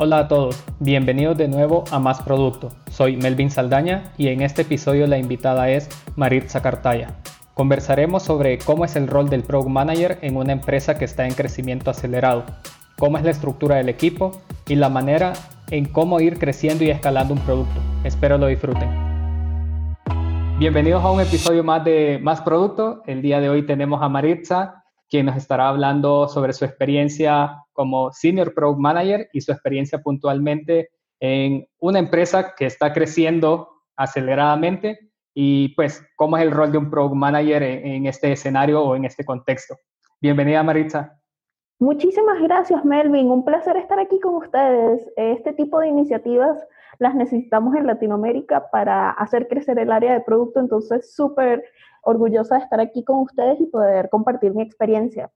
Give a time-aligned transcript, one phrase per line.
[0.00, 2.68] Hola a todos, bienvenidos de nuevo a Más Producto.
[2.88, 7.16] Soy Melvin Saldaña y en este episodio la invitada es Maritza Cartaya.
[7.54, 11.34] Conversaremos sobre cómo es el rol del Product Manager en una empresa que está en
[11.34, 12.44] crecimiento acelerado,
[12.96, 15.32] cómo es la estructura del equipo y la manera
[15.72, 17.80] en cómo ir creciendo y escalando un producto.
[18.04, 18.88] Espero lo disfruten.
[20.60, 23.02] Bienvenidos a un episodio más de Más Producto.
[23.04, 28.10] El día de hoy tenemos a Maritza, quien nos estará hablando sobre su experiencia como
[28.10, 35.68] Senior Product Manager y su experiencia puntualmente en una empresa que está creciendo aceleradamente y
[35.76, 39.24] pues cómo es el rol de un Product Manager en, este escenario o en este
[39.24, 39.76] contexto.
[40.20, 41.20] Bienvenida Maritza.
[41.78, 45.08] Muchísimas gracias Melvin, un placer estar aquí con ustedes.
[45.14, 46.58] Este tipo de iniciativas
[46.98, 51.62] las necesitamos en Latinoamérica para hacer crecer el área de producto, entonces súper
[52.02, 55.30] orgullosa de estar aquí con ustedes y poder compartir mi experiencia.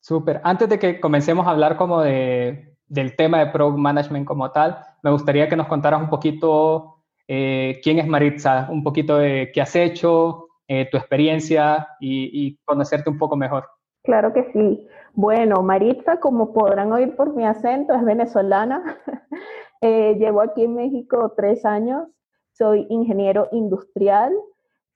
[0.00, 0.40] Súper.
[0.44, 4.78] Antes de que comencemos a hablar como de, del tema de Product Management como tal,
[5.02, 6.96] me gustaría que nos contaras un poquito
[7.28, 13.10] eh, quién es Maritza, un poquito de qué has hecho, eh, tu experiencia y, conocerte
[13.10, 13.68] un poco mejor.
[14.02, 14.88] Claro que sí.
[15.12, 18.82] Bueno, Maritza, como podrán oír por mi acento, es venezolana.
[19.80, 22.08] eh, llevo aquí en México tres años.
[22.52, 24.32] Soy ingeniero industrial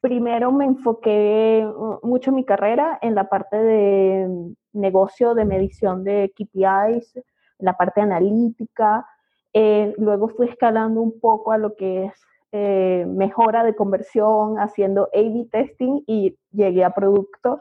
[0.05, 4.29] primero me enfoqué uh, mucho mi carrera en la parte de
[4.75, 7.19] negocio, de medición de KPIs,
[7.59, 9.07] la parte analítica.
[9.55, 15.05] Eh, luego fui escalando un poco a lo que es eh, mejora de conversión, haciendo
[15.15, 17.61] A-B testing y llegué a producto.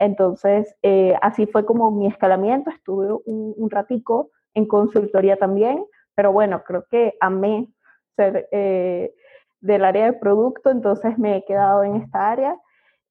[0.00, 2.68] Entonces, eh, así fue como mi escalamiento.
[2.70, 5.84] Estuve un, un, ratico en consultoría también,
[6.16, 7.68] pero bueno, creo que amé
[8.16, 8.48] ser
[9.66, 12.56] del área de producto, entonces me he quedado en esta área.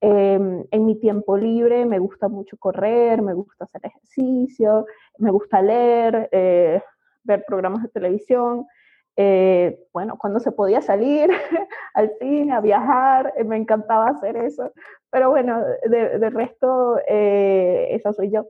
[0.02, 4.86] Em, en mi tiempo libre me gusta mucho correr, me gusta hacer ejercicio,
[5.17, 6.81] me gusta leer, eh,
[7.23, 8.66] ver programas de televisión.
[9.17, 11.30] Eh, bueno, cuando se podía salir
[11.94, 14.72] al cine, a viajar, eh, me encantaba hacer eso.
[15.09, 18.46] Pero bueno, de, de resto, eso soy yo.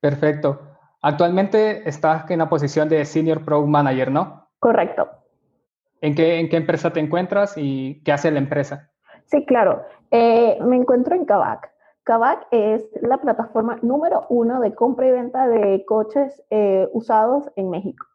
[0.00, 0.60] Perfecto.
[1.02, 4.48] Actualmente estás en la posición de Senior Product Manager, ¿no?
[4.58, 5.08] Correcto.
[6.00, 8.90] ¿En qué, ¿En qué empresa te encuentras y qué hace la empresa?
[9.26, 9.84] Sí, claro.
[10.10, 11.70] Eh, me encuentro en Kavak.
[12.04, 17.70] Kavak es la plataforma número uno de compra y venta de coches eh, usados en
[17.70, 18.06] México.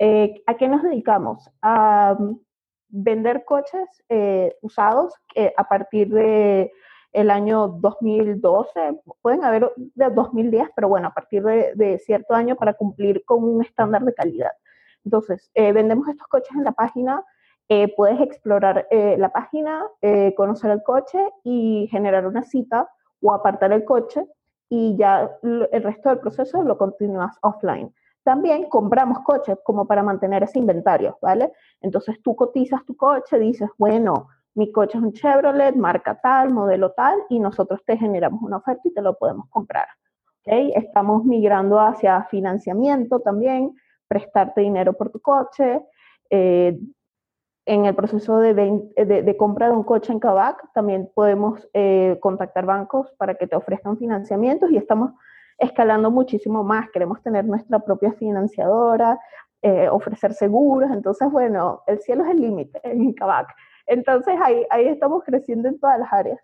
[0.00, 1.48] Eh, ¿A qué nos dedicamos?
[1.62, 2.40] A um,
[2.88, 3.86] vender coches
[4.62, 5.14] usados
[5.56, 6.72] a partir de
[7.12, 12.74] el año 2012, pueden haber de 2010, pero bueno, a partir de cierto año para
[12.74, 14.52] cumplir con un estándar de calidad.
[15.08, 17.24] Entonces, eh, vendemos estos coches en la página,
[17.70, 19.86] eh, puedes explorar eh, la página,
[20.36, 22.90] conocer el coche y generar una cita
[23.22, 24.26] o apartar el coche
[24.68, 27.90] y ya el resto del proceso lo continúas offline.
[28.22, 31.52] También compramos coches como para mantener ese inventario, ¿vale?
[31.80, 36.92] Entonces tú cotizas tu coche, dices, bueno, mi coche es un Chevrolet, marca tal, modelo
[36.92, 39.88] tal, y nosotros te generamos una oferta y te lo podemos comprar.
[40.40, 40.70] ¿okay?
[40.74, 43.74] Estamos migrando hacia financiamiento también,
[44.08, 45.82] prestarte dinero por tu coche.
[46.30, 46.78] Eh,
[47.66, 52.64] en el proceso de, de, compra de un coche en Kavak también podemos eh, contactar
[52.64, 55.12] bancos para que te ofrezcan financiamientos y estamos
[55.58, 56.88] escalando muchísimo más.
[56.90, 59.20] Queremos tener nuestra propia financiadora,
[59.60, 60.90] eh, ofrecer seguros.
[60.90, 63.54] Entonces, bueno, el cielo es el límite en Kavak.
[63.86, 66.40] Entonces, ahí, ahí estamos creciendo en todas las áreas.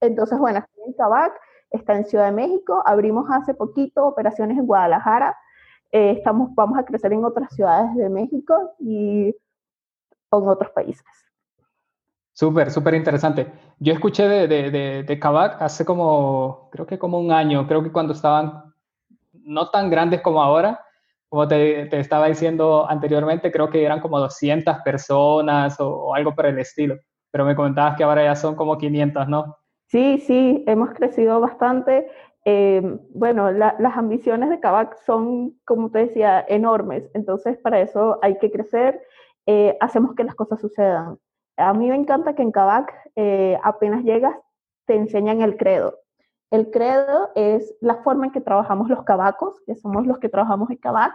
[0.00, 1.32] Entonces, bueno, en Kavak,
[1.70, 2.80] está en Ciudad de México.
[2.86, 5.36] Abrimos hace poquito operaciones en Guadalajara
[5.94, 11.06] eh, estamos, vamos a crecer en otras ciudades de México y en otros países.
[12.32, 13.46] Súper, súper interesante.
[13.78, 17.92] Yo escuché de, de, de, Kavak hace como, creo que como un año, creo que
[17.92, 18.74] cuando estaban
[19.34, 20.84] no tan grandes como ahora,
[21.28, 26.34] como te, te estaba diciendo anteriormente, creo que eran como 200 personas o, o, algo
[26.34, 26.96] por el estilo,
[27.30, 29.56] pero me comentabas que ahora ya son como 500, ¿no?
[29.86, 32.10] Sí, sí, hemos crecido bastante.
[32.46, 32.82] Eh,
[33.14, 38.50] bueno, las ambiciones de Kavak son, como te decía, enormes, entonces para eso hay que
[38.50, 39.00] crecer,
[39.46, 41.18] eh, hacemos que las cosas sucedan.
[41.56, 44.36] A mí me encanta que en Kavak eh, apenas llegas
[44.86, 45.98] te enseñan el credo.
[46.50, 50.70] El credo es la forma en que trabajamos los cabacos, que somos los que trabajamos
[50.70, 51.14] en Kavak,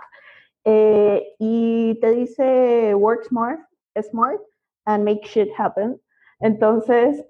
[0.66, 3.60] y te dice work smart,
[4.02, 4.42] smart,
[4.86, 6.00] and make shit happen.
[6.40, 7.26] Entonces,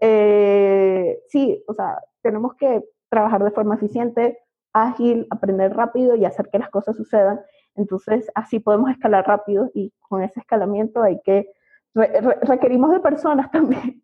[1.28, 4.40] sí, o sea, tenemos que trabajar de forma eficiente,
[4.74, 7.42] ágil, aprender rápido y hacer que las cosas sucedan.
[7.76, 11.52] Entonces, así podemos escalar rápido y con ese escalamiento hay que,
[11.94, 14.04] requerimos de personas también.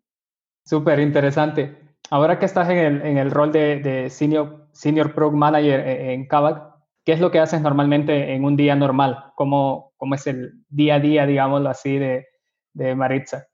[0.64, 1.76] Súper interesante.
[2.10, 6.26] Ahora que estás en el, en el rol de, de, Senior, senior Product Manager en
[6.26, 6.74] Kavak,
[7.04, 9.32] ¿qué es lo que haces normalmente en un día normal?
[9.34, 12.26] ¿Cómo, cómo es el día a día, digámoslo así, de,
[12.74, 13.46] de Maritza?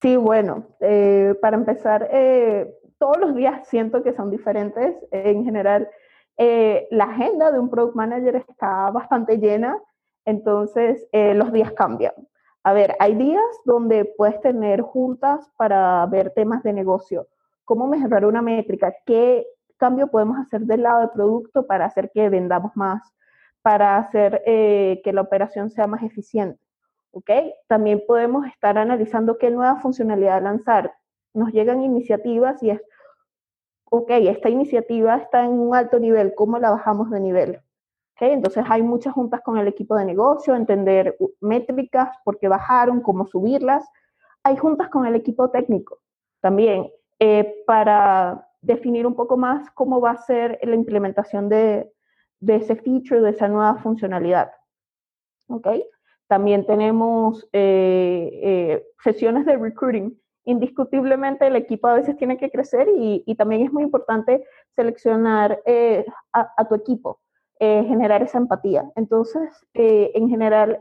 [0.00, 4.94] Sí, bueno, eh, para empezar, eh, todos los días siento que son diferentes.
[5.10, 5.88] En general,
[6.36, 9.76] eh, la agenda de un product manager está bastante llena,
[10.24, 12.14] entonces los días cambian.
[12.62, 17.26] A ver, hay días donde puedes tener juntas para ver temas de negocio,
[17.64, 19.44] cómo mejorar una métrica, qué
[19.78, 23.02] cambio podemos hacer del lado del producto para hacer que vendamos más,
[23.62, 26.60] para hacer que la operación sea más eficiente.
[27.12, 27.30] ¿ok?
[27.66, 30.94] También podemos estar analizando qué nueva funcionalidad lanzar.
[31.34, 32.80] Nos llegan iniciativas y es,
[33.90, 37.60] ok, esta iniciativa está en un alto nivel, ¿cómo la bajamos de nivel?
[38.16, 38.32] ¿Okay?
[38.32, 43.26] Entonces hay muchas juntas con el equipo de negocio, entender métricas, por qué bajaron, cómo
[43.26, 43.86] subirlas.
[44.42, 45.98] Hay juntas con el equipo técnico
[46.40, 51.92] también eh, para definir un poco más cómo va a ser la implementación de,
[52.40, 54.50] de ese feature, de esa nueva funcionalidad.
[55.48, 55.68] ¿Ok?
[56.26, 60.16] También tenemos eh, eh, sesiones de recruiting.
[60.50, 64.44] Indiscutiblemente el equipo a veces tiene que crecer y, también es muy importante
[64.74, 67.20] seleccionar eh, a, tu equipo,
[67.58, 68.90] generar esa empatía.
[68.96, 70.80] Entonces, en general,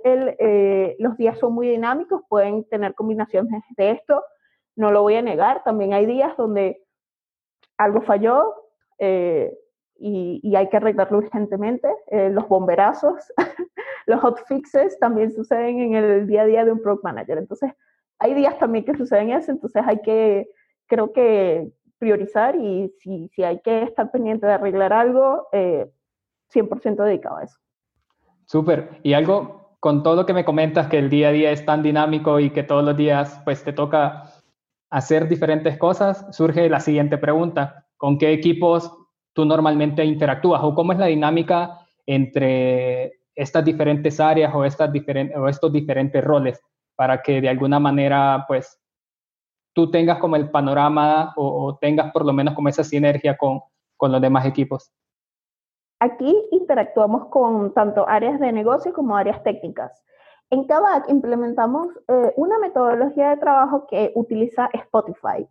[0.97, 4.23] los días son muy dinámicos, pueden tener combinaciones de esto,
[4.75, 5.63] no lo voy a negar.
[5.63, 6.81] También hay días donde
[7.77, 8.55] algo falló,
[8.97, 11.89] y, hay que arreglarlo urgentemente.
[12.11, 13.31] los bomberazos
[14.09, 17.37] los hotfixes también suceden en el día a día de un product manager.
[17.37, 17.71] Entonces,
[18.19, 20.49] hay días también que suceden eso, entonces hay que,
[20.87, 27.37] creo que, priorizar y si, hay que estar pendiente de arreglar algo, 100% eh, dedicado
[27.37, 27.57] a eso.
[28.45, 28.99] Súper.
[29.03, 31.83] Y algo con todo lo que me comentas, que el día a día es tan
[31.83, 34.23] dinámico y que todos los días pues te toca
[34.89, 37.85] hacer diferentes cosas, surge la siguiente pregunta.
[37.97, 38.91] ¿Con qué equipos
[39.33, 45.37] tú normalmente interactúas o cómo es la dinámica entre estas diferentes áreas o, estas diferentes,
[45.37, 46.61] o estos diferentes roles
[46.99, 48.77] para que de alguna manera, pues,
[49.73, 53.61] tú tengas como el panorama o, tengas por lo menos como esa sinergia con,
[53.95, 54.91] con los demás equipos?
[56.01, 60.03] Aquí interactuamos con tanto áreas de negocio como áreas técnicas.
[60.49, 65.47] En Kavak implementamos eh, una metodología de trabajo que utiliza Spotify,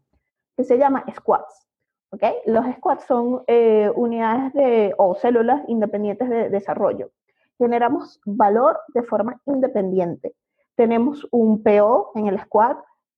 [0.55, 1.67] que se llama Squads.
[2.11, 2.35] ¿okay?
[2.45, 7.11] Los squads son eh, unidades de, o células independientes de desarrollo
[7.59, 10.35] generamos valor de forma independiente.
[10.79, 12.77] Tenemos un PO en el squad.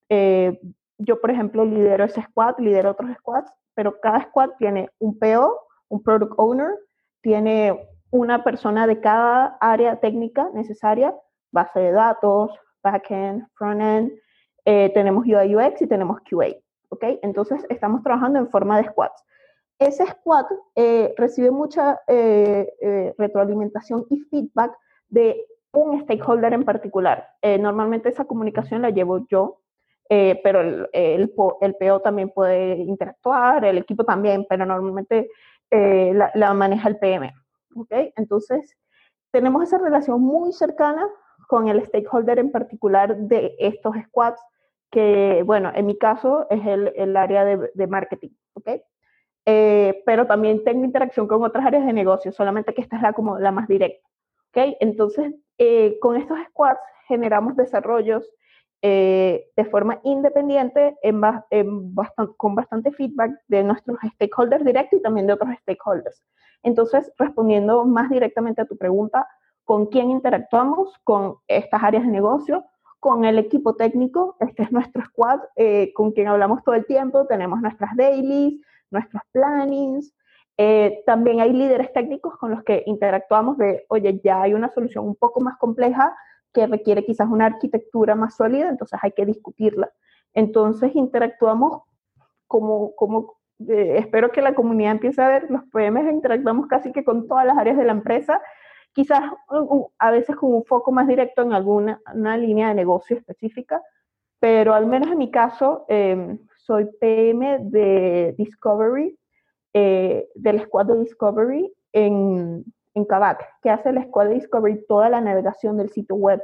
[0.08, 0.58] Eh,
[0.98, 5.60] yo, por ejemplo, lidero ese squad, lidero otros squads, pero cada squad tiene un PO,
[5.88, 6.70] un Product Owner,
[7.20, 11.14] tiene una persona de cada área técnica necesaria,
[11.52, 12.50] base de datos,
[12.82, 14.10] backend, frontend,
[14.64, 16.56] eh, tenemos UI UX y tenemos QA.
[16.88, 17.04] ¿ok?
[17.22, 19.22] Entonces, estamos trabajando en forma de squads
[19.80, 20.44] ese squad
[20.76, 24.76] eh, recibe mucha eh, eh, retroalimentación y feedback
[25.08, 25.42] de
[25.72, 27.28] un stakeholder en particular.
[27.42, 29.60] normalmente esa comunicación la llevo yo,
[30.08, 35.28] pero el, el, PO también puede interactuar, el equipo también, pero normalmente
[35.70, 37.32] la, maneja el PM.
[37.76, 38.12] ¿okay?
[38.16, 38.76] Entonces,
[39.30, 41.08] tenemos esa relación muy cercana
[41.46, 44.40] con el stakeholder en particular de estos squads,
[44.90, 48.30] que, bueno, en mi caso es el, el área de, de marketing.
[48.54, 48.82] ¿okay?
[49.46, 53.12] Eh, pero también tengo interacción con otras áreas de negocio, solamente que esta es la,
[53.12, 54.06] como la más directa.
[54.50, 54.76] ¿Okay?
[54.80, 58.28] Entonces, eh, con estos squads generamos desarrollos
[58.82, 61.20] eh, de forma independiente en,
[62.36, 66.22] con bastante feedback de nuestros stakeholders directos y también de otros stakeholders.
[66.62, 69.26] Entonces, respondiendo más directamente a tu pregunta,
[69.64, 70.92] ¿con quién interactuamos?
[71.04, 72.64] Con estas áreas de negocio,
[73.00, 75.40] con el equipo técnico, este es nuestro squad,
[75.94, 80.12] con quien hablamos todo el tiempo, tenemos nuestras dailies, nuestros plannings.
[80.62, 85.06] Eh, también hay líderes técnicos con los que interactuamos de, oye, ya hay una solución
[85.06, 86.14] un poco más compleja
[86.52, 89.90] que requiere quizás una arquitectura más sólida, entonces hay que discutirla.
[90.34, 91.84] Entonces interactuamos
[92.46, 93.38] como, como
[93.70, 97.46] eh, espero que la comunidad empiece a ver, los PMs interactuamos casi que con todas
[97.46, 98.42] las áreas de la empresa,
[98.92, 99.22] quizás
[99.98, 103.80] a veces con un foco más directo en alguna una línea de negocio específica,
[104.38, 109.16] pero al menos en mi caso, eh, soy PM de Discovery,
[109.72, 115.08] eh, del squad de Discovery en, en Kavak, que hace el squad de Discovery toda
[115.08, 116.42] la navegación del sitio web,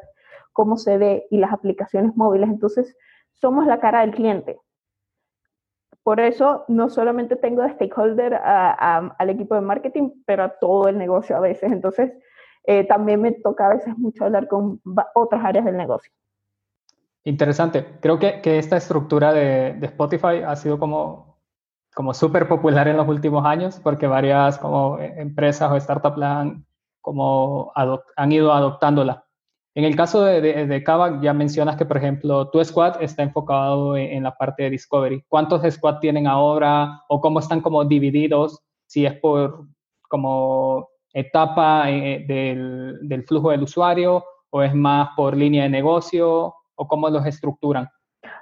[0.52, 2.48] cómo se ve y las aplicaciones móviles.
[2.48, 2.96] Entonces,
[3.34, 4.58] somos la cara del cliente.
[6.02, 10.98] Por eso, no solamente tengo de stakeholder al equipo de marketing, pero a todo el
[10.98, 11.72] negocio a veces.
[11.72, 12.12] Entonces,
[12.64, 14.80] eh, también me toca a veces mucho hablar con
[15.14, 16.12] otras áreas del negocio.
[17.24, 17.98] Interesante.
[18.00, 21.35] Creo que, que esta estructura de, de, Spotify ha sido como,
[21.96, 26.66] como súper popular en los últimos años porque varias como empresas o startups han
[27.00, 29.24] como han ido adoptándola.
[29.74, 33.96] En el caso de, de, Kavak, ya mencionas que, por ejemplo, tu squad está enfocado
[33.96, 35.24] en, la parte de Discovery.
[35.28, 38.60] ¿Cuántos squad tienen ahora o cómo están como divididos?
[38.86, 39.66] Si es por
[40.08, 46.54] como etapa eh, del, del, flujo del usuario o es más por línea de negocio
[46.74, 47.88] o cómo los estructuran?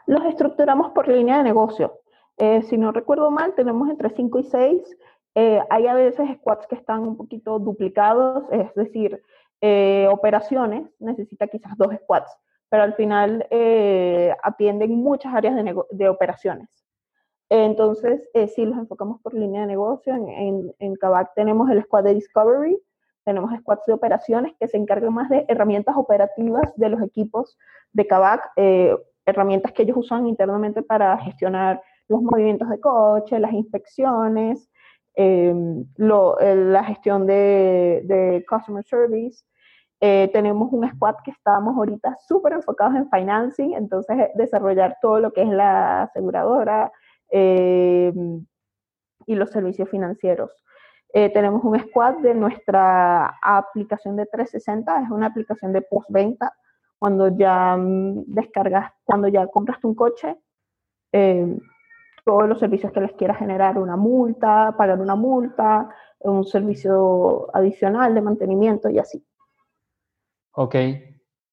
[0.06, 2.00] Los estructuramos por línea de negocio.
[2.36, 4.96] Eh, si no recuerdo mal, tenemos entre 5 y 6.
[5.36, 9.22] Eh, hay a veces squads que están un poquito duplicados, es decir,
[9.60, 12.36] eh, operaciones necesita quizás dos squads,
[12.68, 13.46] pero al final
[14.42, 16.68] atienden muchas áreas de, de operaciones.
[17.48, 20.14] Entonces, sí, los enfocamos por línea de negocio.
[20.14, 22.80] En, en, en Kavak tenemos el squad de Discovery,
[23.24, 27.56] tenemos squads de operaciones que se encargan más de herramientas operativas de los equipos
[27.92, 28.50] de Kavak,
[29.26, 34.68] herramientas que ellos usan internamente para gestionar los movimientos de coche, las inspecciones,
[35.14, 39.44] em, la gestión de, customer service.
[40.00, 45.20] Eh, tenemos un squad que estamos ahorita súper enfocados en financing, entonces eh, desarrollar todo
[45.20, 46.92] lo que es la aseguradora
[47.30, 48.44] em,
[49.26, 50.52] y los servicios financieros.
[51.14, 56.52] Eh, tenemos un squad de nuestra aplicación de 360, es una aplicación de postventa,
[56.98, 60.36] cuando ya mm, descargas, cuando ya compras un coche,
[61.12, 61.58] em,
[62.24, 65.88] todos los servicios que les quiera generar, una multa, pagar una multa,
[66.20, 69.24] un servicio adicional de mantenimiento y así.
[70.52, 70.74] Ok.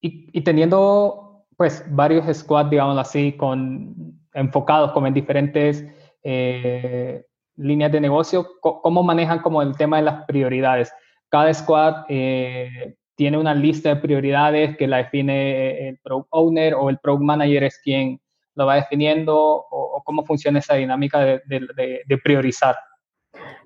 [0.01, 5.85] Y, teniendo pues varios squads, digamos así, con, enfocados como en diferentes
[6.23, 7.23] eh,
[7.55, 10.91] líneas de negocio, ¿cómo manejan como el tema de las prioridades?
[11.29, 16.89] Cada squad eh, tiene una lista de prioridades que la define el Product Owner o
[16.89, 18.19] el Product Manager es quien
[18.61, 22.75] lo va definiendo o, cómo funciona esa dinámica de, priorizar?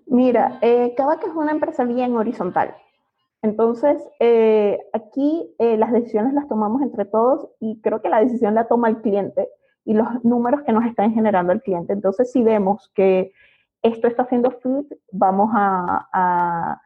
[0.08, 2.76] Mira, eh, Kavak es una empresa bien horizontal.
[3.42, 8.56] Entonces, eh, aquí eh, las decisiones las tomamos entre todos y creo que la decisión
[8.56, 9.50] la toma el cliente
[9.84, 11.94] y los números que nos están generando el cliente.
[11.94, 13.32] Entonces, si vemos que
[13.84, 16.82] esto está haciendo fit, vamos a,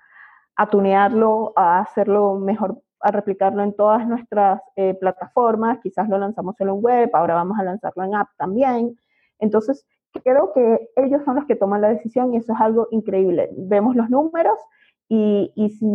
[0.69, 6.75] tunearlo, a hacerlo mejor a replicarlo en todas nuestras eh, plataformas, quizás lo lanzamos solo
[6.75, 8.97] en web, ahora vamos a lanzarlo en app también.
[9.39, 9.85] Entonces,
[10.23, 13.49] creo que ellos son los que toman la decisión y eso es algo increíble.
[13.55, 14.59] Vemos los números
[15.07, 15.85] y, si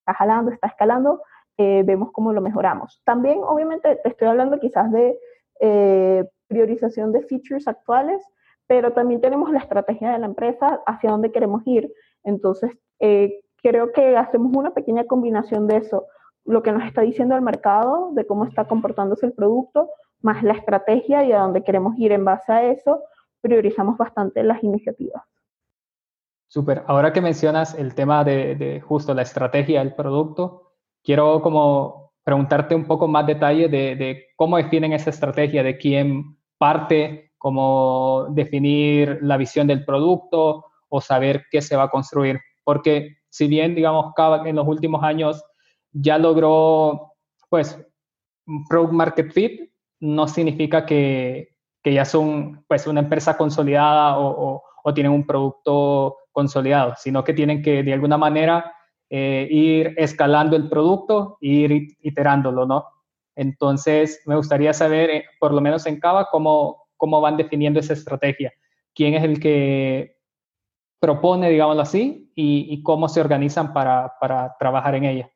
[0.00, 1.22] está jalando, está escalando,
[1.56, 3.00] eh, vemos cómo lo mejoramos.
[3.04, 5.18] También, obviamente, te estoy hablando quizás de
[5.60, 8.22] eh, priorización de features actuales,
[8.66, 11.92] pero también tenemos la estrategia de la empresa hacia dónde queremos ir.
[12.24, 12.72] Entonces,
[13.62, 16.06] creo que hacemos una pequeña combinación de eso,
[16.44, 20.54] lo que nos está diciendo el mercado, de cómo está comportándose el producto, más la
[20.54, 23.02] estrategia y a dónde queremos ir en base a eso,
[23.40, 25.22] priorizamos bastante las iniciativas.
[26.48, 26.82] Súper.
[26.86, 30.72] Ahora que mencionas el tema de, justo la estrategia del producto,
[31.04, 36.38] quiero como preguntarte un poco más detalle de, de cómo definen esa estrategia, de quién
[36.56, 42.40] parte, cómo definir la visión del producto o saber qué se va a construir.
[42.64, 45.44] Porque si bien, digamos, Kavak en los últimos años
[45.92, 47.14] ya logró,
[47.48, 47.78] pues,
[48.68, 49.70] product market fit,
[50.00, 56.16] no significa que, que ya son, pues, una empresa consolidada o, o, tienen un producto
[56.32, 58.72] consolidado, sino que tienen que, de alguna manera,
[59.10, 62.86] eh, ir escalando el producto e ir iterándolo, ¿no?
[63.36, 67.92] Entonces, me gustaría saber, eh, por lo menos en Kavak, cómo, cómo van definiendo esa
[67.92, 68.52] estrategia.
[68.94, 70.17] ¿Quién es el que
[71.00, 75.30] propone, digámoslo así, y, cómo se organizan para, para, trabajar en ella.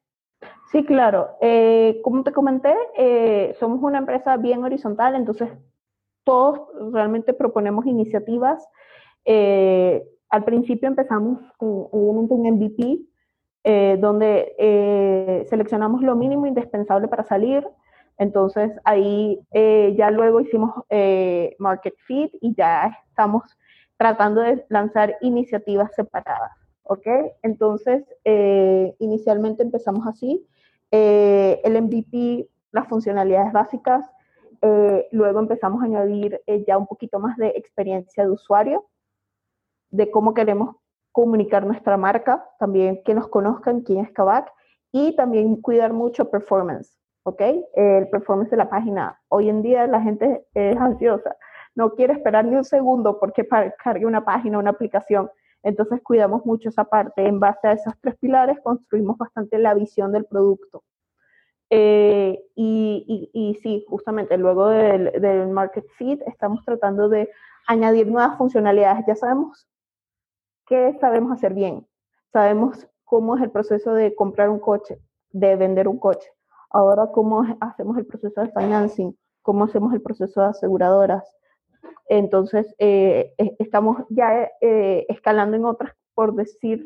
[0.71, 1.37] Sí, claro.
[1.40, 5.50] Eh, como te comenté, eh, somos una empresa bien horizontal, entonces
[6.25, 6.61] todos
[6.92, 8.66] realmente proponemos iniciativas.
[9.25, 13.00] Eh, al principio empezamos con, un MVP,
[14.00, 17.69] donde seleccionamos lo mínimo indispensable para salir.
[18.16, 20.75] Entonces ahí ya luego hicimos
[21.59, 23.42] Market Fit y ya estamos
[24.02, 26.50] tratando de lanzar iniciativas separadas.
[26.82, 27.06] ¿Ok?
[27.42, 30.44] Entonces, eh, inicialmente empezamos así.
[30.90, 34.04] Eh, el MVP, las funcionalidades básicas.
[34.61, 38.87] Eh, luego empezamos a añadir ya un poquito más de experiencia de usuario,
[39.90, 40.75] de cómo queremos
[41.12, 44.52] comunicar nuestra marca, también que nos conozcan quién es Kavak
[44.90, 47.42] y también cuidar mucho performance, ¿ok?
[47.75, 49.21] El performance de la página.
[49.28, 51.37] Hoy en día la gente es ansiosa
[51.75, 53.47] no quiere esperar ni un segundo porque
[53.83, 55.31] cargue una página, una aplicación.
[55.62, 57.26] Entonces cuidamos mucho esa parte.
[57.26, 60.83] En base a esos tres pilares construimos bastante la visión del producto.
[61.71, 67.31] Eh, y, y, sí, justamente luego del, del, Market Fit estamos tratando de
[67.67, 69.07] añadir nuevas funcionalidades.
[69.07, 69.67] Ya sabemos
[70.67, 71.87] qué sabemos hacer bien.
[72.33, 74.99] Sabemos cómo es el proceso de comprar un coche,
[75.31, 76.31] de vender un coche.
[76.71, 79.12] Ahora, cómo hacemos el proceso de financing,
[79.43, 81.25] cómo hacemos el proceso de aseguradoras.
[82.09, 86.85] Entonces, eh, estamos ya eh, escalando en otras, por decir,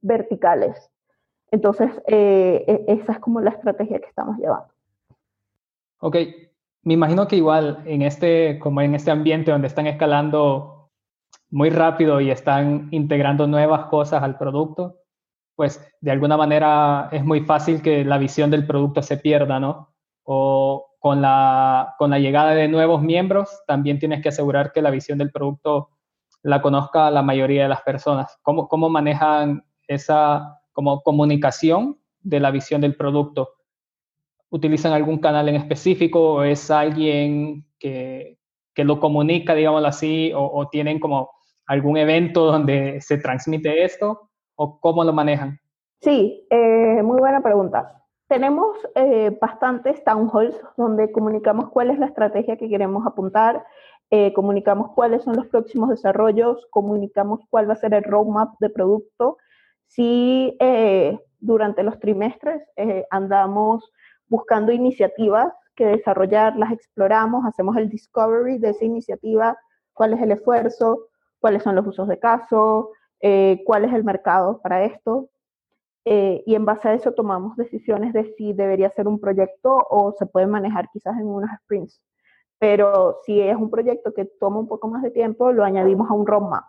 [0.00, 0.90] verticales.
[1.50, 4.68] Entonces, eh, e, esa es como la estrategia que estamos llevando.
[6.00, 6.16] Ok,
[6.82, 10.90] me imagino que igual en este, como en este ambiente donde están escalando
[11.50, 14.98] muy rápido y están integrando nuevas cosas al producto,
[15.54, 19.94] pues de alguna manera es muy fácil que la visión del producto se pierda, ¿no?
[20.24, 24.88] O con la, con la llegada de nuevos miembros, también tienes que asegurar que la
[24.88, 25.90] visión del producto
[26.42, 28.38] la conozca la mayoría de las personas.
[28.40, 33.50] ¿Cómo, cómo manejan esa como comunicación de la visión del producto?
[34.48, 38.38] ¿Utilizan algún canal en específico o es alguien que,
[38.72, 41.32] que lo comunica, digámoslo así, o, tienen como
[41.66, 45.60] algún evento donde se transmite esto o cómo lo manejan?
[46.00, 48.03] Sí, eh, muy buena pregunta.
[48.28, 53.64] Tenemos eh, bastantes town halls donde comunicamos cuál es la estrategia que queremos apuntar,
[54.10, 58.70] eh, comunicamos cuáles son los próximos desarrollos, comunicamos cuál va a ser el roadmap de
[58.70, 59.38] producto
[59.94, 63.92] Sí, eh, durante los trimestres eh, andamos
[64.28, 69.56] buscando iniciativas que desarrollar, las exploramos, hacemos el discovery de esa iniciativa,
[69.92, 72.90] cuál es el esfuerzo, cuáles son los usos de caso,
[73.20, 75.28] eh, cuál es el mercado para esto.
[76.04, 80.26] Y en base a eso tomamos decisiones de si debería ser un proyecto o se
[80.26, 82.02] puede manejar quizás en unos sprints.
[82.58, 86.14] Pero si es un proyecto que toma un poco más de tiempo, lo añadimos a
[86.14, 86.64] un roadmap.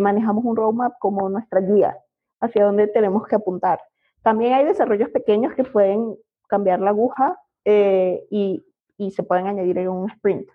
[0.00, 1.96] manejamos un roadmap como nuestra guía
[2.40, 3.80] hacia dónde tenemos que apuntar.
[4.22, 6.16] También hay desarrollos pequeños que pueden
[6.48, 8.64] cambiar la aguja eh, y,
[9.10, 10.48] se pueden añadir en un sprint.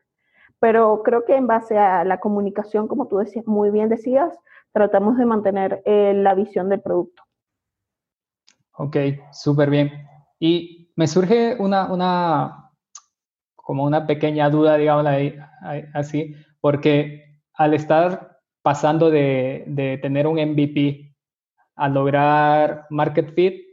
[0.59, 4.38] Pero creo que en base a la comunicación, como tú decías, muy bien decías,
[4.71, 7.21] tratamos de mantener eh, la visión del producto.
[8.81, 8.95] Ok,
[9.33, 10.08] súper bien.
[10.39, 12.71] Y me surge una, una,
[13.58, 15.06] como una pequeña duda, digamos
[15.93, 21.13] así, porque al estar pasando de, de tener un MVP
[21.75, 23.65] al lograr market fit,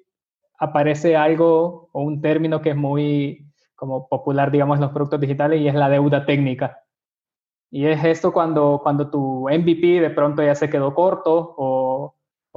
[0.58, 5.60] aparece algo o un término que es muy como popular, digamos, en los productos digitales
[5.60, 6.82] y es la deuda técnica.
[7.70, 11.85] Y es esto cuando, cuando tu MVP de pronto ya se quedó corto o,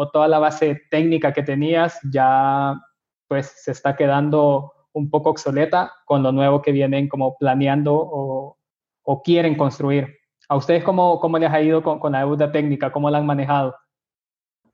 [0.01, 2.79] o toda la base técnica que tenías ya
[3.27, 8.57] pues se está quedando un poco obsoleta con lo nuevo que vienen como planeando o,
[9.03, 10.07] o quieren construir.
[10.47, 12.93] ¿A ustedes cómo, cómo les ha ido con, con la deuda técnica?
[12.93, 13.75] ¿Cómo la han manejado?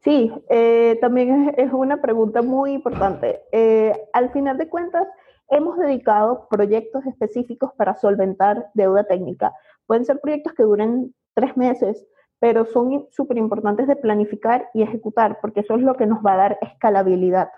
[0.04, 3.42] Sí, eh, también es, una pregunta muy importante.
[3.52, 5.08] Eh, al final de cuentas,
[5.50, 9.54] hemos dedicado proyectos específicos para solventar deuda técnica.
[9.88, 12.06] Pueden ser proyectos que duren tres meses,
[12.40, 16.34] pero son súper importantes de planificar y ejecutar, porque eso es lo que nos va
[16.34, 17.50] a dar escalabilidad.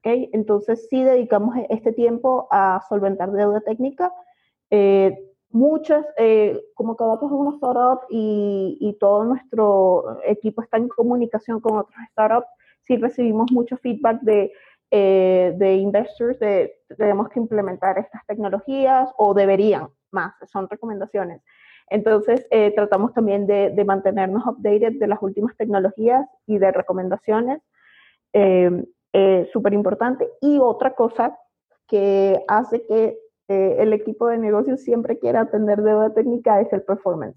[0.00, 0.30] ¿Okay?
[0.32, 4.12] Entonces, sí dedicamos este tiempo a solventar deuda técnica.
[4.70, 5.18] Eh,
[5.50, 11.60] muchas, eh, como cada es una startup y, y, todo nuestro equipo está en comunicación
[11.60, 12.48] con otras startups,
[12.82, 14.52] sí recibimos mucho feedback de,
[14.90, 21.42] eh, de investors de tenemos que implementar estas tecnologías o deberían más, son recomendaciones.
[21.88, 27.60] Entonces, eh, tratamos también de, mantenernos updated de las últimas tecnologías y de recomendaciones.
[29.52, 30.28] Súper importante.
[30.40, 31.38] Y otra cosa
[31.86, 33.18] que hace que
[33.48, 37.36] eh, el equipo de negocios siempre quiere atender deuda técnica es el performance.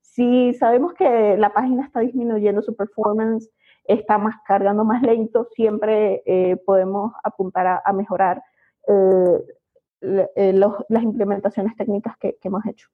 [0.00, 3.50] Si sabemos que la página está disminuyendo su performance,
[3.84, 8.42] está más cargando más lento, siempre eh, podemos apuntar a, mejorar
[8.88, 12.88] eh, las implementaciones técnicas que, hemos hecho.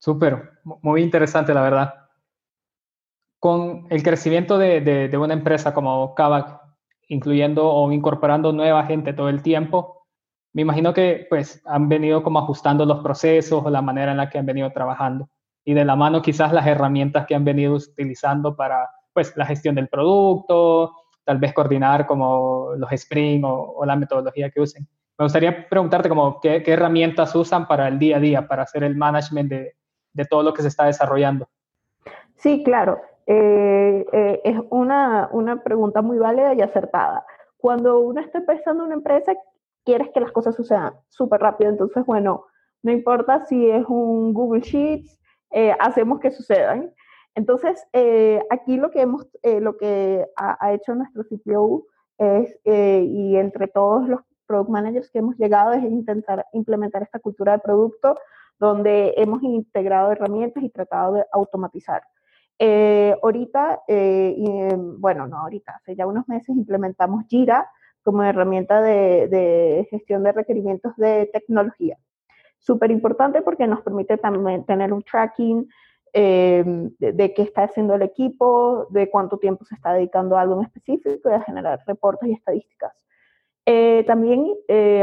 [0.00, 1.94] Súper, muy interesante la verdad.
[3.38, 6.60] Con el crecimiento de, de una empresa como Kavak,
[7.08, 10.06] incluyendo o incorporando nueva gente todo el tiempo,
[10.52, 14.28] me imagino que pues han venido como ajustando los procesos o la manera en la
[14.28, 15.28] que han venido trabajando
[15.64, 19.74] y de la mano quizás las herramientas que han venido utilizando para pues la gestión
[19.74, 24.88] del producto, tal vez coordinar como los sprint o, la metodología que usen.
[25.18, 28.96] Me gustaría preguntarte como qué, herramientas usan para el día a día, para hacer el
[28.96, 29.74] management de,
[30.12, 31.48] de todo lo que se está desarrollando.
[32.36, 33.00] Sí, claro.
[33.26, 37.24] Eh, eh, es una, una pregunta muy válida y acertada.
[37.58, 39.34] Cuando uno está empezando una empresa,
[39.84, 41.70] quieres que las cosas sucedan súper rápido.
[41.70, 42.46] Entonces, bueno,
[42.82, 45.20] no importa si es un Google Sheets,
[45.50, 46.92] eh, hacemos que sucedan.
[47.34, 47.86] Entonces,
[48.50, 51.86] aquí lo que, hemos, lo que ha, hecho nuestro CPO
[52.18, 57.52] es, y entre todos los product managers que hemos llegado, es intentar implementar esta cultura
[57.52, 58.16] de producto
[58.60, 62.02] donde hemos integrado herramientas y tratado de automatizar.
[62.58, 64.36] Eh, ahorita, eh,
[64.76, 67.70] bueno, no ahorita, hace ya unos meses implementamos Jira
[68.02, 71.96] como herramienta de, gestión de requerimientos de tecnología.
[72.58, 75.66] Súper importante porque nos permite también tener un tracking
[76.12, 76.62] eh,
[76.98, 80.66] de, qué está haciendo el equipo, de cuánto tiempo se está dedicando a algo en
[80.66, 82.92] específico y a generar reportes y estadísticas.
[84.06, 84.46] También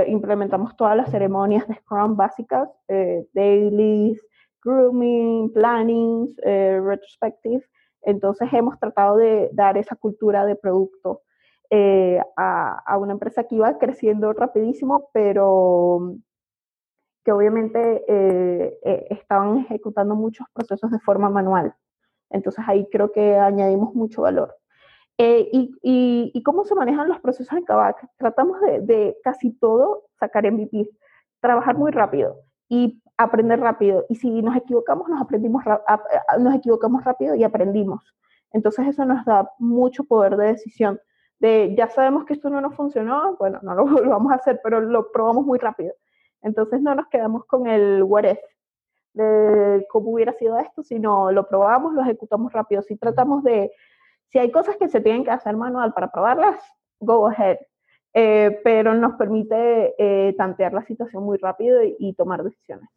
[0.08, 2.70] implementamos todas las ceremonias de Scrum básicas,
[3.34, 4.22] dailies,
[4.68, 7.64] grooming, plannings, eh, retrospective.
[8.02, 11.22] Entonces hemos tratado de dar esa cultura de producto
[11.70, 16.16] eh, a, una empresa que iba creciendo rapidísimo, pero
[17.24, 21.74] que obviamente eh, estaban ejecutando muchos procesos de forma manual.
[22.30, 24.56] Entonces ahí creo que añadimos mucho valor.
[25.18, 28.08] Y, cómo se manejan los procesos en Kavak?
[28.18, 30.90] Tratamos de, de casi todo sacar MVP,
[31.40, 32.38] trabajar muy rápido
[32.70, 34.06] y aprender rápido.
[34.10, 35.64] Y si nos equivocamos, nos, aprendimos,
[36.40, 38.16] nos equivocamos rápido y aprendimos.
[38.52, 41.00] Entonces eso nos da mucho poder de decisión.
[41.40, 44.80] De ya sabemos que esto no nos funcionó, bueno, no lo, vamos a hacer, pero
[44.80, 45.94] lo probamos muy rápido.
[46.42, 48.40] Entonces no nos quedamos con el what if,
[49.14, 52.84] de cómo hubiera sido esto, sino lo probamos, lo ejecutamos rápido.
[52.84, 53.72] Si tratamos de,
[54.30, 56.60] si hay cosas que se tienen que hacer manual para probarlas,
[57.00, 57.58] go ahead.
[58.14, 62.90] Eh, pero nos permite eh, tantear la situación muy rápido y tomar decisiones.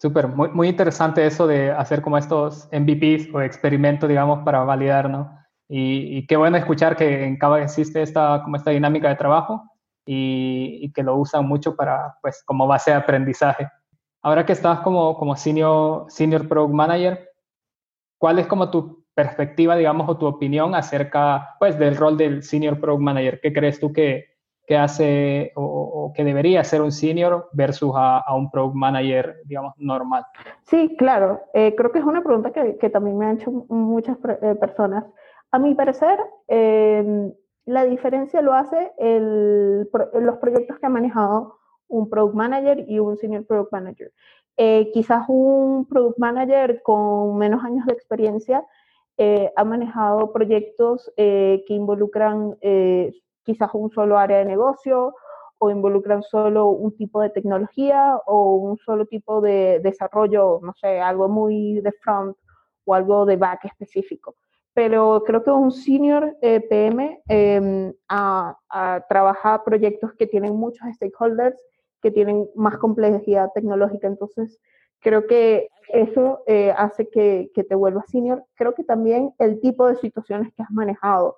[0.00, 5.08] Súper, muy, muy interesante eso de hacer como estos MVPs o experimentos, digamos, para validar,
[5.08, 5.38] ¿no?
[5.66, 9.64] Y, qué bueno escuchar que en Cava existe esta, como esta dinámica de trabajo
[10.04, 13.70] y, que lo usan mucho para, pues, como base de aprendizaje.
[14.22, 17.30] Ahora que estás como, como senior, senior Product Manager,
[18.18, 22.80] ¿cuál es como tu perspectiva, digamos, o tu opinión acerca, pues, del rol del Senior
[22.80, 23.40] Product Manager?
[23.40, 24.34] ¿Qué crees tú que,
[24.66, 30.24] que hace o, que debería ser un senior versus a, un product manager, digamos, normal?
[30.62, 31.42] Sí, claro.
[31.52, 35.04] Eh, creo que es una pregunta que, que, también me han hecho muchas eh, personas.
[35.50, 37.32] A mi parecer, em,
[37.66, 43.16] la diferencia lo hace el, los proyectos que ha manejado un product manager y un
[43.16, 44.12] senior product manager.
[44.56, 48.64] Eh, quizás un product manager con menos años de experiencia
[49.18, 52.56] ha manejado proyectos que involucran
[53.44, 55.14] quizás un solo área de negocio
[55.58, 61.00] o involucran solo un tipo de tecnología o un solo tipo de desarrollo, no sé,
[61.00, 62.36] algo muy de front
[62.84, 64.36] o algo de back específico.
[64.74, 67.94] Pero creo que un senior eh, PM eh,
[69.08, 71.56] trabaja proyectos que tienen muchos stakeholders,
[72.02, 74.08] que tienen más complejidad tecnológica.
[74.08, 74.60] Entonces,
[75.04, 78.44] creo que eso eh, hace que, que, te vuelvas senior.
[78.56, 81.36] Creo que también el tipo de situaciones que has manejado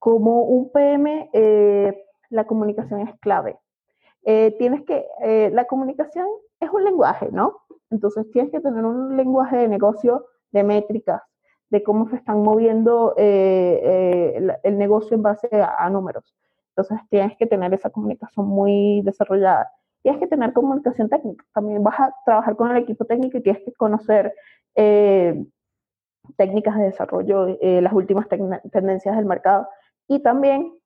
[0.00, 3.58] como un PM, eh, la comunicación es clave.
[4.24, 6.26] Eh, tienes que, eh, la comunicación
[6.58, 7.58] es un lenguaje, ¿no?
[7.90, 11.22] Entonces tienes que tener un lenguaje de negocio, de métricas,
[11.68, 16.34] de cómo se están moviendo el, negocio en base a, números.
[16.70, 19.70] Entonces tienes que tener esa comunicación muy desarrollada.
[20.02, 21.44] Tienes que tener comunicación técnica.
[21.52, 24.34] También vas a trabajar con el equipo técnico y tienes que conocer
[26.36, 29.66] técnicas de desarrollo, las últimas tendencias del mercado
[30.10, 30.76] y también,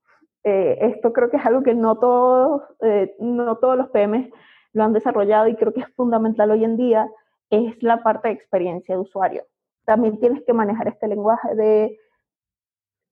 [0.45, 4.31] eh, esto creo que es algo que no todos, eh, no todos los PM
[4.75, 7.11] lo han desarrollado y creo que es fundamental hoy en día,
[7.49, 9.47] es la parte de experiencia de usuario.
[9.87, 11.99] También tienes que manejar este lenguaje de,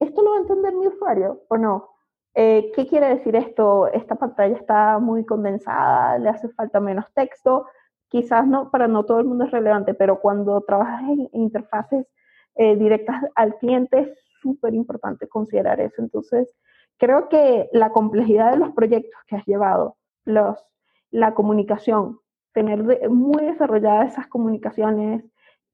[0.01, 1.92] ¿esto lo va a entender mi usuario o no?
[2.35, 3.89] Eh, ¿Qué quiere decir esto?
[3.89, 7.67] Esta pantalla está muy condensada, le hace falta menos texto.
[8.09, 12.07] Quizás no, para no todo el mundo es relevante, pero cuando trabajas en interfaces
[12.55, 16.03] directas al cliente súper importante considerar eso.
[16.03, 16.55] Entonces,
[16.99, 20.65] creo que la complejidad de los proyectos que has llevado, los,
[21.11, 22.21] la comunicación,
[22.53, 25.25] tener muy desarrolladas esas comunicaciones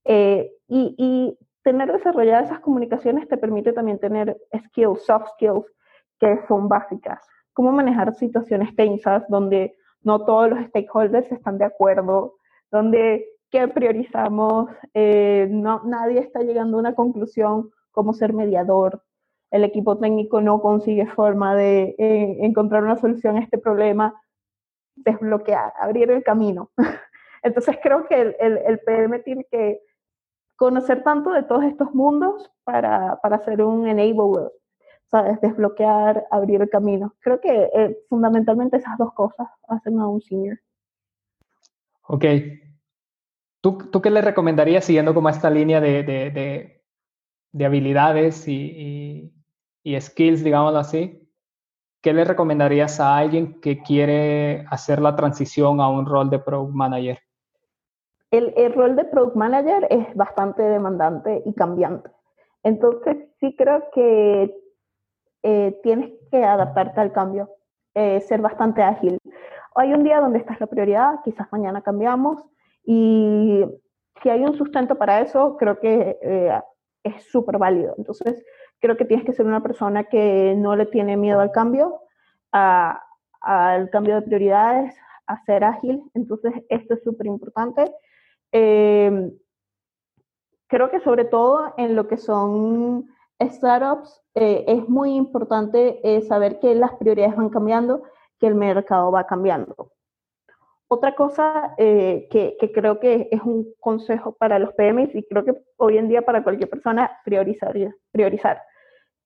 [0.05, 5.67] eh, y, y, tener desarrolladas esas comunicaciones te permite también tener skills, soft skills,
[6.19, 7.27] que son básicas.
[7.53, 12.37] Cómo manejar situaciones tensas donde no todos los stakeholders están de acuerdo,
[12.71, 19.03] donde qué priorizamos, eh, no, nadie está llegando a una conclusión cómo ser mediador.
[19.51, 24.15] El equipo técnico no consigue forma de eh, encontrar una solución a este problema,
[24.95, 26.71] desbloquear, abrir el camino.
[27.43, 29.81] Entonces creo que el, el, PM tiene que
[30.57, 34.53] conocer tanto de todos estos mundos para, para ser un enabler,
[35.11, 35.41] ¿sabes?
[35.41, 37.15] Desbloquear, abrir el camino.
[37.21, 40.59] Creo que eh, fundamentalmente esas dos cosas hacen a un senior.
[42.07, 42.25] Ok.
[43.61, 46.79] ¿Tú, ¿Tú qué le recomendarías siguiendo como esta línea de, de
[47.53, 49.33] de habilidades y,
[50.01, 51.29] skills, digámoslo así,
[52.03, 56.75] ¿qué le recomendarías a alguien que quiere hacer la transición a un rol de product
[56.75, 57.19] manager?
[58.31, 62.11] el, el, rol de Product Manager es bastante demandante y cambiante.
[62.63, 64.55] Entonces, sí creo que
[65.43, 67.51] eh, tienes que adaptarte al cambio,
[67.95, 69.19] eh, ser bastante ágil.
[69.77, 72.45] Hay un día donde esta es la prioridad, quizás mañana cambiamos
[72.85, 73.65] y
[74.23, 76.61] si hay un sustento para eso, creo que eh,
[77.05, 77.95] es súper válido.
[77.99, 78.45] Entonces,
[78.81, 82.01] creo que tienes que ser una persona que no le tiene miedo al cambio,
[82.51, 84.97] al cambio de prioridades,
[85.27, 86.03] a ser ágil.
[86.15, 87.85] Entonces, esto es súper importante.
[88.51, 89.31] creo
[90.91, 93.09] que sobre todo en lo que son
[93.41, 98.03] startups, eh, es muy importante eh, saber que las prioridades van cambiando,
[98.39, 99.93] que el mercado va cambiando.
[100.89, 105.55] Otra cosa eh, que, creo que es un consejo para los PMs y creo que
[105.77, 107.75] hoy en día para cualquier persona, priorizar.
[108.11, 108.63] priorizar.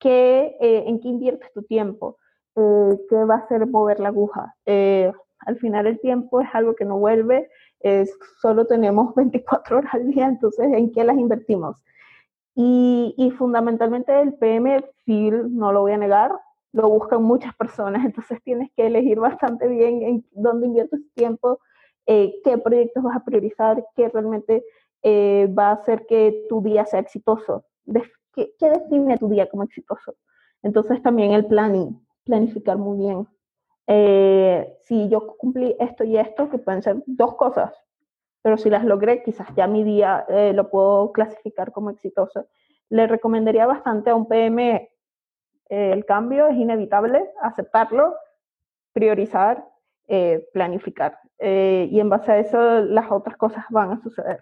[0.00, 2.18] ¿Qué, ¿En qué inviertes tu tiempo?
[2.54, 4.54] ¿Qué va a hacer mover la aguja?
[4.64, 7.48] al final el tiempo es algo que no vuelve,
[8.40, 11.82] solo tenemos 24 horas al día, entonces ¿en qué las invertimos?
[12.54, 16.32] Y, fundamentalmente el PM Field, no lo voy a negar,
[16.72, 21.60] lo buscan muchas personas, entonces tienes que elegir bastante bien en dónde inviertes tiempo,
[22.06, 24.64] eh, qué proyectos vas a priorizar, qué realmente
[25.02, 27.64] eh, va a hacer que tu día sea exitoso,
[28.34, 30.14] qué, qué, define tu día como exitoso.
[30.62, 33.28] Entonces también el planning, planificar muy bien.
[33.86, 37.72] Eh, si yo cumplí esto y esto, que pueden ser dos cosas,
[38.42, 42.46] pero si las logré, quizás ya mi día eh, lo puedo clasificar como exitoso.
[42.88, 44.90] Le recomendaría bastante a un PM
[45.70, 48.16] eh, el cambio, es inevitable, aceptarlo,
[48.92, 49.64] priorizar,
[50.08, 51.18] eh, planificar.
[51.38, 54.40] y en base a eso las otras cosas van a suceder.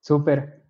[0.00, 0.62] Súper.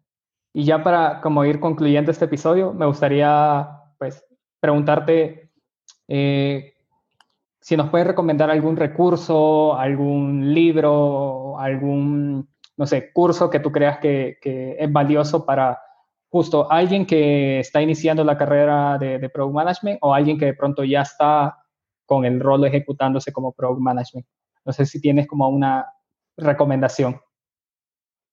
[0.53, 3.69] Y ya para como ir concluyendo este episodio, me gustaría
[3.99, 4.25] pues
[4.61, 5.51] preguntarte
[7.69, 13.99] si nos puedes recomendar algún recurso, algún libro, algún, no sé, curso que tú creas
[13.99, 15.79] que, es valioso para
[16.31, 20.55] justo alguien que está iniciando la carrera de, de, Product Management o alguien que de
[20.55, 21.59] pronto ya está
[22.07, 24.27] con el rol ejecutándose como Product Management.
[24.65, 25.93] No sé si tienes como una
[26.39, 27.21] recomendación.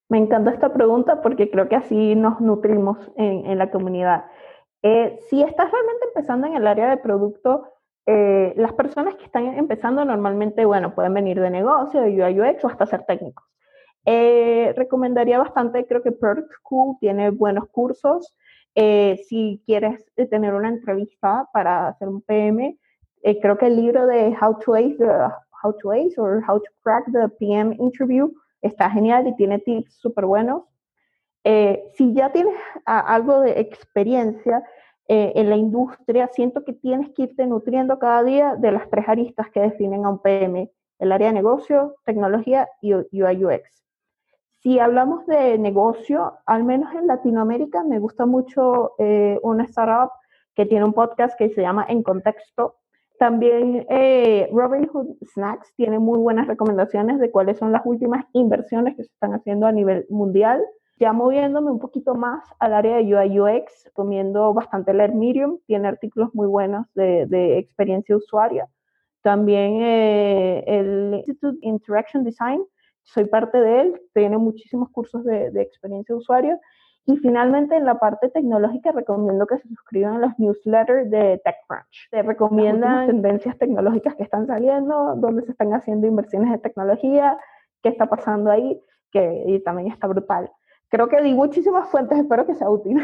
[0.07, 4.27] Me encanta esta pregunta porque creo que así nos nutrimos en, la comunidad.
[4.81, 7.74] Eh, si estás realmente empezando en el área de producto,
[8.07, 12.63] eh, las personas que están empezando normalmente, bueno, pueden venir de negocio, de UI UX
[12.63, 13.45] o hasta ser técnicos.
[14.05, 18.35] Eh, recomendaría bastante, creo que Product School tiene buenos cursos.
[18.75, 22.77] Eh, si quieres tener una entrevista para hacer un PM,
[23.41, 24.97] creo que el libro de How to Ace,
[25.63, 29.95] How to Ace or How to Crack the PM Interview está genial y tiene tips
[29.95, 30.63] súper buenos.
[31.43, 34.63] si ya tienes algo de experiencia,
[35.07, 39.07] eh, en la industria, siento que tienes que irte nutriendo cada día de las tres
[39.07, 43.83] aristas que definen a un PM, el área de negocio, tecnología y UI UX.
[44.61, 50.09] Si hablamos de negocio, al menos en Latinoamérica, me gusta mucho eh, una startup
[50.55, 52.77] que tiene un podcast que se llama En Contexto.
[53.19, 59.03] También eh, Robinhood Snacks tiene muy buenas recomendaciones de cuáles son las últimas inversiones que
[59.03, 60.65] se están haciendo a nivel mundial.
[60.97, 65.89] Ya moviéndome un poquito más al área de UI UX, recomiendo bastante leer Medium, tiene
[65.89, 68.69] artículos muy buenos de, de experiencia usuaria.
[69.21, 72.63] También eh, el Institute Interaction Design,
[73.03, 76.59] soy parte de él, tiene muchísimos cursos de, de experiencia usuario.
[77.05, 82.09] Y finalmente, en la parte tecnológica, recomiendo que se suscriban a los newsletters de TechCrunch.
[82.09, 87.37] Te recomiendan tendencias tecnológicas que están saliendo, dónde se están haciendo inversiones de tecnología,
[87.83, 88.81] qué está pasando ahí,
[89.11, 90.49] que y también está brutal
[90.89, 93.03] creo que di muchísimas fuentes, espero que sea útil.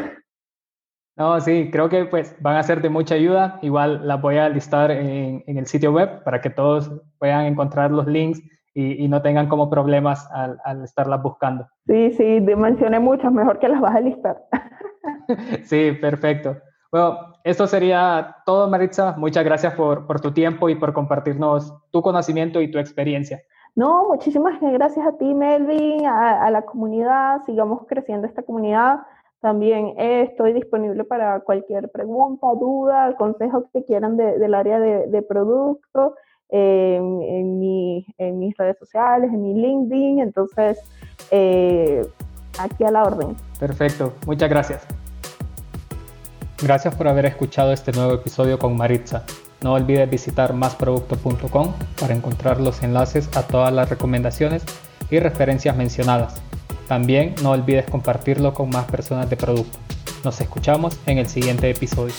[1.16, 3.58] No, sí, creo que pues van a ser de mucha ayuda.
[3.62, 8.06] Igual las voy a listar en, el sitio web para que todos puedan encontrar los
[8.06, 8.40] links
[8.74, 11.68] y, no tengan como problemas al, al, estarlas buscando.
[11.86, 14.42] Sí, sí, mencioné muchas, mejor que las vas a listar.
[15.64, 16.56] sí, perfecto.
[16.90, 19.14] Bueno, esto sería todo, Maritza.
[19.18, 23.42] Muchas gracias por, por tu tiempo y por compartirnos tu conocimiento y tu experiencia.
[23.74, 27.42] No, muchísimas gracias a ti, Melvin, a, la comunidad.
[27.46, 29.00] Sigamos creciendo esta comunidad.
[29.40, 36.14] También estoy disponible para cualquier pregunta, duda, consejo que quieran del área de, producto,
[36.50, 40.20] en, mis redes sociales, en mi LinkedIn.
[40.20, 40.78] Entonces,
[41.30, 42.06] eh,
[42.58, 43.34] aquí a la orden.
[43.58, 44.86] Perfecto, muchas gracias.
[46.62, 49.24] Gracias por haber escuchado este nuevo episodio con Maritza.
[49.62, 54.62] No olvides visitar másproducto.com para encontrar los enlaces a todas las recomendaciones
[55.10, 56.42] y referencias mencionadas.
[56.88, 59.78] También no olvides compartirlo con más personas de producto.
[60.24, 62.14] Nos escuchamos en el siguiente episodio.